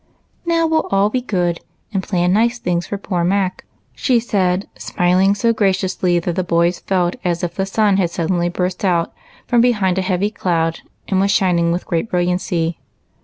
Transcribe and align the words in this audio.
"Now 0.47 0.65
we 0.65 0.77
'11 0.77 0.89
all 0.89 1.09
be 1.11 1.21
good, 1.21 1.59
and 1.93 2.01
plan 2.01 2.33
nice 2.33 2.57
things 2.57 2.87
for 2.87 2.97
poor 2.97 3.23
Mac," 3.23 3.65
she 3.93 4.19
said, 4.19 4.67
smiling 4.75 5.35
so 5.35 5.53
graciously 5.53 6.17
that 6.17 6.35
the 6.35 6.43
boys 6.43 6.79
felt 6.79 7.17
as 7.23 7.43
if 7.43 7.53
the 7.53 7.67
sun 7.67 7.97
had 7.97 8.09
suddenly 8.09 8.49
burst 8.49 8.83
out 8.83 9.13
from 9.45 9.61
behind 9.61 9.99
a 9.99 10.01
heavy 10.01 10.31
cloud 10.31 10.79
and 11.07 11.19
was 11.19 11.29
shining 11.29 11.71
with 11.71 11.85
great 11.85 12.09
brilliancy. 12.09 12.79